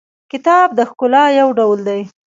[0.31, 2.01] کتاب د ښکلا یو ډول دی.